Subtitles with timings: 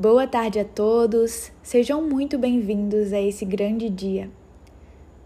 [0.00, 4.30] Boa tarde a todos, sejam muito bem-vindos a esse grande dia.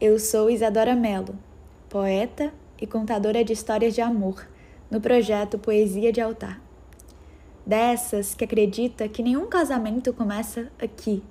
[0.00, 1.38] Eu sou Isadora Mello,
[1.90, 2.50] poeta
[2.80, 4.48] e contadora de histórias de amor
[4.90, 6.58] no projeto Poesia de Altar.
[7.66, 11.22] Dessas que acredita que nenhum casamento começa aqui,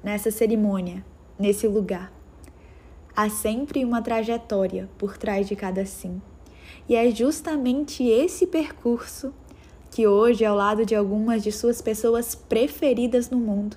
[0.00, 1.04] nessa cerimônia,
[1.36, 2.12] nesse lugar.
[3.16, 6.22] Há sempre uma trajetória por trás de cada sim.
[6.88, 9.34] E é justamente esse percurso
[9.90, 13.76] que hoje, ao lado de algumas de suas pessoas preferidas no mundo,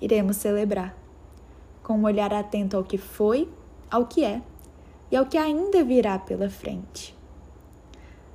[0.00, 0.96] iremos celebrar,
[1.82, 3.48] com um olhar atento ao que foi,
[3.90, 4.40] ao que é
[5.10, 7.14] e ao que ainda virá pela frente.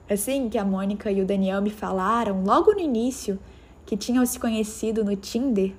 [0.09, 3.40] Assim que a Mônica e o Daniel me falaram logo no início
[3.85, 5.73] que tinham se conhecido no Tinder,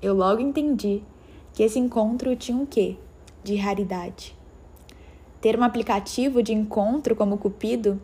[0.00, 1.02] eu logo entendi
[1.54, 2.96] que esse encontro tinha um quê?
[3.42, 4.36] De raridade.
[5.40, 8.00] Ter um aplicativo de encontro como Cupido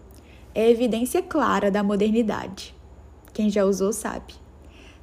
[0.55, 2.75] é evidência clara da modernidade.
[3.33, 4.35] Quem já usou sabe.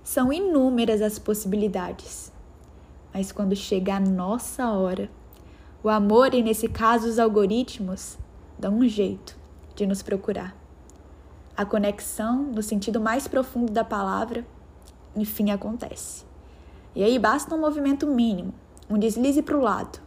[0.03, 2.31] São inúmeras as possibilidades.
[3.13, 5.09] Mas quando chega a nossa hora,
[5.81, 8.17] o amor e, nesse caso, os algoritmos,
[8.59, 9.37] dão um jeito
[9.75, 10.55] de nos procurar.
[11.55, 14.45] A conexão, no sentido mais profundo da palavra,
[15.15, 16.25] enfim acontece.
[16.93, 18.53] E aí basta um movimento mínimo,
[18.89, 19.99] um deslize para o lado,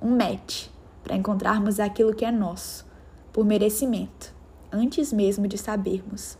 [0.00, 0.68] um match,
[1.02, 2.86] para encontrarmos aquilo que é nosso,
[3.32, 4.34] por merecimento,
[4.74, 6.36] antes mesmo de sabermos.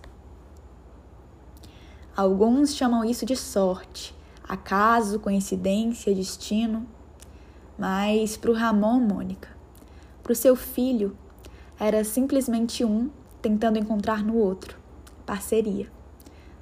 [2.17, 6.87] Alguns chamam isso de sorte, acaso, coincidência, destino.
[7.79, 9.49] Mas para o Ramon, Mônica,
[10.23, 11.17] para o seu filho,
[11.79, 14.85] era simplesmente um tentando encontrar no outro
[15.25, 15.91] parceria.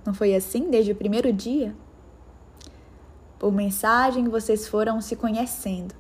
[0.05, 1.75] Não foi assim desde o primeiro dia?
[3.39, 5.95] Por mensagem, vocês foram se conhecendo.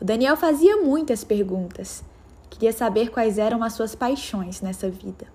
[0.00, 2.04] O Daniel fazia muitas perguntas.
[2.50, 5.26] Queria saber quais eram as suas paixões nessa vida.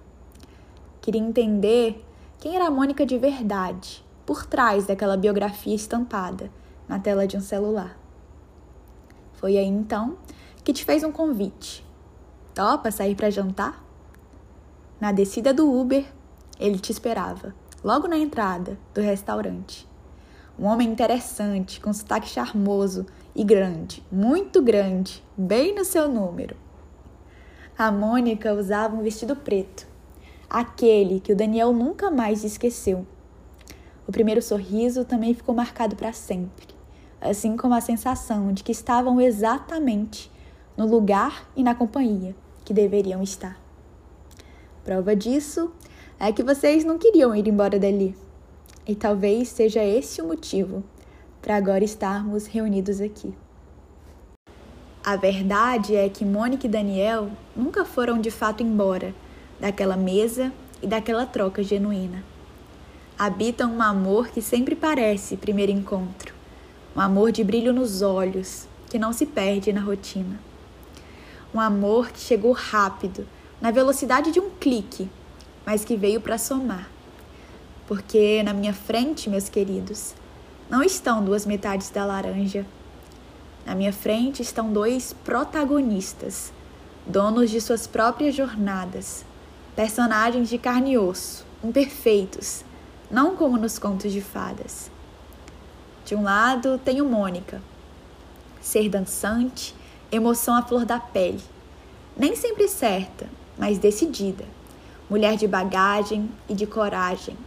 [1.01, 2.03] Queria entender
[2.39, 6.51] quem era a Mônica de verdade, por trás daquela biografia estampada
[6.87, 7.97] na tela de um celular.
[9.33, 10.17] Foi aí então
[10.63, 11.85] que te fez um convite.
[12.53, 13.83] Topa sair para jantar?
[14.99, 16.05] Na descida do Uber,
[16.59, 17.53] ele te esperava,
[17.83, 19.87] logo na entrada do restaurante.
[20.57, 26.55] Um homem interessante, com sotaque charmoso e grande, muito grande, bem no seu número.
[27.75, 29.87] A Mônica usava um vestido preto,
[30.47, 33.03] aquele que o Daniel nunca mais esqueceu.
[34.07, 36.67] O primeiro sorriso também ficou marcado para sempre,
[37.19, 40.31] assim como a sensação de que estavam exatamente
[40.77, 43.59] no lugar e na companhia que deveriam estar.
[44.83, 45.71] Prova disso
[46.19, 48.15] é que vocês não queriam ir embora dali.
[48.85, 50.83] E talvez seja esse o motivo
[51.41, 53.33] para agora estarmos reunidos aqui.
[55.05, 59.13] A verdade é que Mônica e Daniel nunca foram de fato embora
[59.59, 60.49] daquela mesa
[60.81, 62.23] e daquela troca genuína.
[63.19, 66.33] Habitam um amor que sempre parece primeiro encontro,
[66.95, 70.39] um amor de brilho nos olhos que não se perde na rotina.
[71.53, 73.27] Um amor que chegou rápido
[73.59, 75.09] na velocidade de um clique,
[75.65, 76.89] mas que veio para somar.
[77.89, 80.15] Porque na minha frente, meus queridos,
[80.69, 82.65] não estão duas metades da laranja.
[83.65, 86.51] Na minha frente estão dois protagonistas,
[87.05, 89.25] donos de suas próprias jornadas,
[89.75, 92.65] personagens de carne e osso, imperfeitos,
[93.09, 94.91] não como nos contos de fadas.
[96.05, 97.61] De um lado, tenho Mônica,
[98.61, 99.73] ser dançante,
[100.11, 101.41] emoção à flor da pele,
[102.17, 104.45] nem sempre certa, mas decidida,
[105.09, 107.37] mulher de bagagem e de coragem.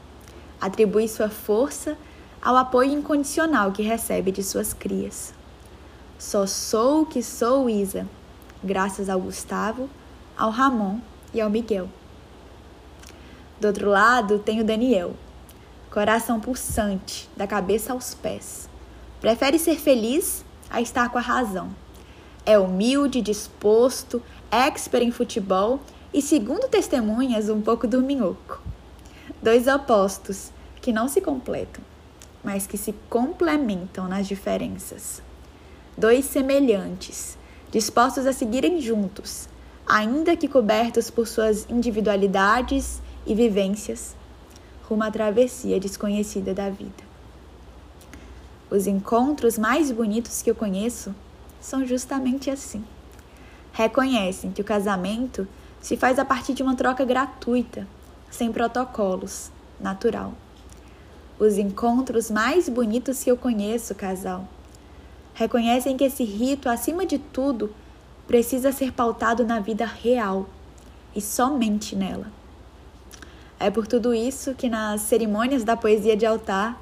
[0.58, 1.96] Atribui sua força
[2.40, 5.35] ao apoio incondicional que recebe de suas crias.
[6.18, 8.08] Só sou o que sou, Isa,
[8.64, 9.90] graças ao Gustavo,
[10.36, 10.98] ao Ramon
[11.34, 11.90] e ao Miguel.
[13.60, 15.14] Do outro lado, tem o Daniel,
[15.90, 18.66] coração pulsante, da cabeça aos pés.
[19.20, 21.68] Prefere ser feliz a estar com a razão.
[22.46, 25.80] É humilde, disposto, expert em futebol
[26.14, 28.62] e, segundo testemunhas, um pouco dorminhoco.
[29.42, 30.50] Dois opostos
[30.80, 31.84] que não se completam,
[32.42, 35.25] mas que se complementam nas diferenças.
[35.98, 37.38] Dois semelhantes,
[37.70, 39.48] dispostos a seguirem juntos,
[39.86, 44.14] ainda que cobertos por suas individualidades e vivências,
[44.86, 47.02] rumo à travessia desconhecida da vida.
[48.70, 51.14] Os encontros mais bonitos que eu conheço
[51.62, 52.84] são justamente assim.
[53.72, 55.48] Reconhecem que o casamento
[55.80, 57.88] se faz a partir de uma troca gratuita,
[58.30, 59.50] sem protocolos,
[59.80, 60.34] natural.
[61.38, 64.46] Os encontros mais bonitos que eu conheço, casal,
[65.36, 67.70] reconhecem que esse rito, acima de tudo,
[68.26, 70.48] precisa ser pautado na vida real
[71.14, 72.32] e somente nela.
[73.60, 76.80] É por tudo isso que nas cerimônias da poesia de altar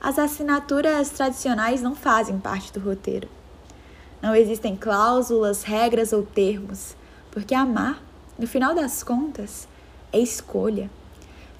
[0.00, 3.28] as assinaturas tradicionais não fazem parte do roteiro.
[4.20, 6.96] Não existem cláusulas, regras ou termos,
[7.30, 8.02] porque amar,
[8.36, 9.68] no final das contas,
[10.12, 10.90] é escolha.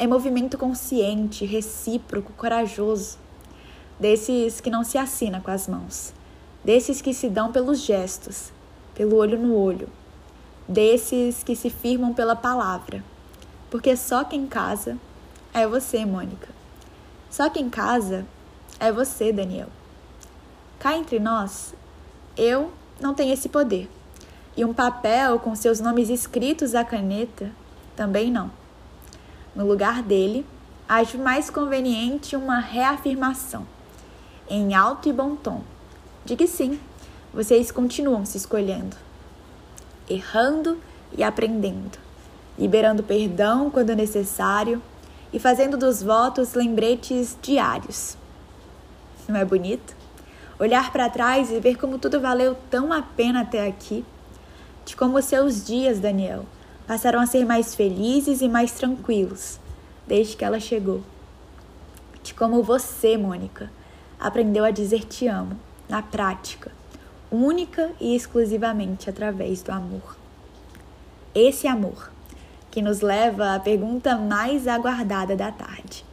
[0.00, 3.18] É movimento consciente, recíproco, corajoso.
[4.00, 6.12] Desses que não se assina com as mãos.
[6.64, 8.50] Desses que se dão pelos gestos,
[8.94, 9.88] pelo olho no olho.
[10.66, 13.04] Desses que se firmam pela palavra.
[13.70, 14.96] Porque só quem casa
[15.52, 16.48] é você, Mônica.
[17.30, 18.24] Só quem casa
[18.80, 19.68] é você, Daniel.
[20.78, 21.74] Cá entre nós,
[22.36, 23.90] eu não tenho esse poder.
[24.56, 27.50] E um papel com seus nomes escritos à caneta
[27.96, 28.50] também não.
[29.54, 30.46] No lugar dele,
[30.88, 33.66] acho mais conveniente uma reafirmação,
[34.48, 35.62] em alto e bom tom,
[36.24, 36.80] de que sim,
[37.32, 38.96] vocês continuam se escolhendo,
[40.08, 40.78] errando
[41.16, 41.98] e aprendendo,
[42.58, 44.80] liberando perdão quando necessário
[45.32, 48.16] e fazendo dos votos lembretes diários.
[49.28, 49.94] Não é bonito?
[50.58, 54.04] Olhar para trás e ver como tudo valeu tão a pena até aqui,
[54.86, 56.46] de como seus dias, Daniel,
[56.86, 59.58] passaram a ser mais felizes e mais tranquilos
[60.06, 61.02] desde que ela chegou.
[62.22, 63.70] De como você, Mônica,
[64.18, 65.58] aprendeu a dizer te amo
[65.88, 66.70] na prática,
[67.30, 70.16] única e exclusivamente através do amor.
[71.34, 72.10] Esse amor
[72.70, 76.04] que nos leva à pergunta mais aguardada da tarde.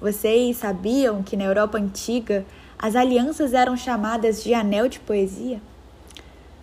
[0.00, 2.44] Vocês sabiam que na Europa antiga
[2.78, 5.60] as alianças eram chamadas de anel de poesia?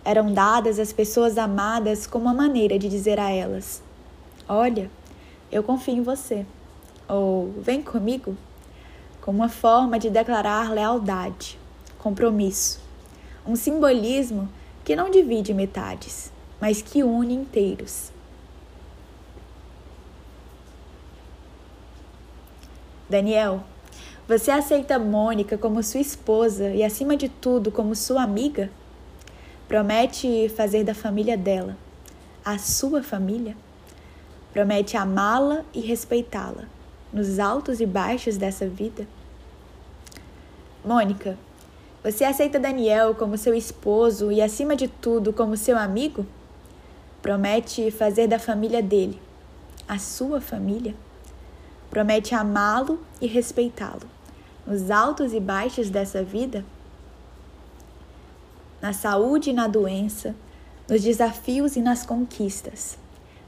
[0.04, 3.82] eram dadas às pessoas amadas como uma maneira de dizer a elas:
[4.48, 4.90] Olha,
[5.50, 6.44] eu confio em você,
[7.08, 8.36] ou vem comigo,
[9.20, 11.58] como uma forma de declarar lealdade,
[12.02, 12.80] compromisso,
[13.46, 14.48] um simbolismo
[14.84, 18.10] que não divide metades, mas que une inteiros.
[23.08, 23.62] Daniel,
[24.26, 28.70] você aceita Mônica como sua esposa e, acima de tudo, como sua amiga?
[29.68, 31.76] Promete fazer da família dela
[32.44, 33.56] a sua família?
[34.52, 36.64] Promete amá-la e respeitá-la
[37.12, 39.06] nos altos e baixos dessa vida?
[40.84, 41.38] Mônica,
[42.02, 46.26] você aceita Daniel como seu esposo e, acima de tudo, como seu amigo?
[47.20, 49.20] Promete fazer da família dele
[49.86, 50.94] a sua família?
[51.90, 54.10] Promete amá-lo e respeitá-lo
[54.66, 56.64] nos altos e baixos dessa vida?
[58.82, 60.34] na saúde e na doença,
[60.88, 62.98] nos desafios e nas conquistas,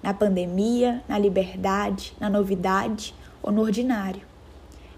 [0.00, 3.12] na pandemia, na liberdade, na novidade
[3.42, 4.22] ou no ordinário,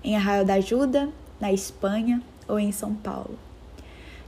[0.05, 1.09] em Arraial da Ajuda,
[1.41, 3.39] na Espanha ou em São Paulo.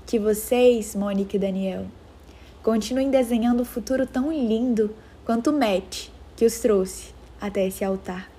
[0.07, 1.87] Que vocês, Mônica e Daniel,
[2.63, 4.95] continuem desenhando um futuro tão lindo
[5.25, 8.31] quanto o Matt que os trouxe até esse altar.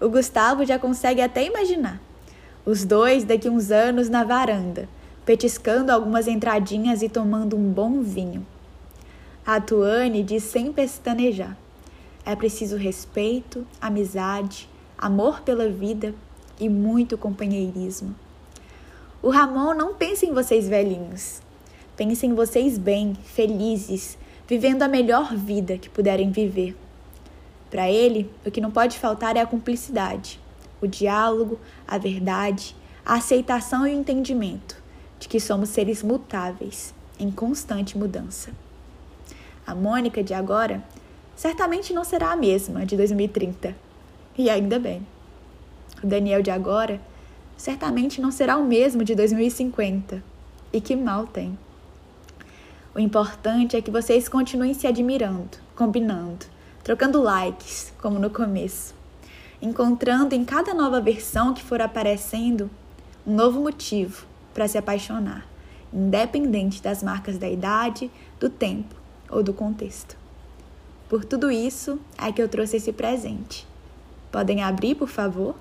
[0.00, 2.00] O Gustavo já consegue até imaginar
[2.64, 4.88] os dois daqui uns anos na varanda
[5.24, 8.44] petiscando algumas entradinhas e tomando um bom vinho.
[9.46, 11.56] A Tuane diz sem pestanejar:
[12.24, 14.68] é preciso respeito, amizade,
[14.98, 16.14] amor pela vida
[16.58, 18.14] e muito companheirismo.
[19.22, 21.42] O Ramon não pensa em vocês velhinhos.
[21.94, 24.16] Pensa em vocês bem, felizes,
[24.48, 26.74] vivendo a melhor vida que puderem viver.
[27.70, 30.40] Para ele, o que não pode faltar é a cumplicidade,
[30.80, 32.74] o diálogo, a verdade,
[33.04, 34.82] a aceitação e o entendimento
[35.18, 38.50] de que somos seres mutáveis, em constante mudança.
[39.66, 40.82] A Mônica de agora
[41.36, 43.76] certamente não será a mesma de 2030,
[44.38, 45.06] e ainda bem.
[46.02, 46.98] O Daniel de agora
[47.60, 50.24] certamente não será o mesmo de 2050,
[50.72, 51.58] e que mal tem.
[52.94, 56.46] O importante é que vocês continuem se admirando, combinando,
[56.82, 58.94] trocando likes, como no começo,
[59.60, 62.70] encontrando em cada nova versão que for aparecendo
[63.26, 64.24] um novo motivo
[64.54, 65.46] para se apaixonar,
[65.92, 68.94] independente das marcas da idade, do tempo
[69.28, 70.16] ou do contexto.
[71.10, 73.68] Por tudo isso é que eu trouxe esse presente.
[74.32, 75.54] Podem abrir, por favor?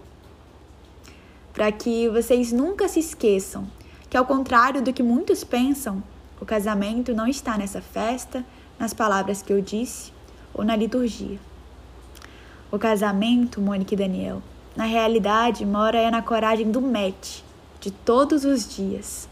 [1.59, 3.67] Para que vocês nunca se esqueçam
[4.09, 6.01] que, ao contrário do que muitos pensam,
[6.39, 8.45] o casamento não está nessa festa,
[8.79, 10.13] nas palavras que eu disse
[10.53, 11.37] ou na liturgia.
[12.71, 14.41] O casamento, Mônica e Daniel,
[14.73, 17.41] na realidade mora é na coragem do match,
[17.81, 19.27] de todos os dias.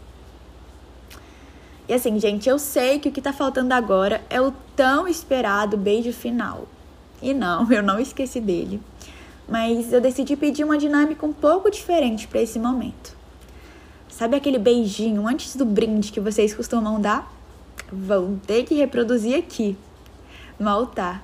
[1.88, 5.78] E assim, gente, eu sei que o que tá faltando agora é o tão esperado
[5.78, 6.68] beijo final.
[7.22, 8.82] E não, eu não esqueci dele.
[9.48, 13.16] Mas eu decidi pedir uma dinâmica um pouco diferente para esse momento.
[14.08, 17.32] Sabe aquele beijinho antes do brinde que vocês costumam dar?
[17.90, 19.76] Vão ter que reproduzir aqui,
[20.58, 21.22] no altar.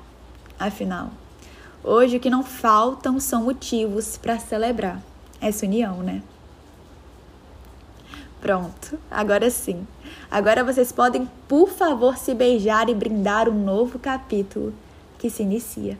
[0.58, 1.10] Afinal,
[1.82, 5.02] hoje o que não faltam são motivos para celebrar
[5.40, 6.22] essa união, né?
[8.40, 9.86] Pronto, agora sim.
[10.30, 14.72] Agora vocês podem, por favor, se beijar e brindar um novo capítulo
[15.18, 15.98] que se inicia.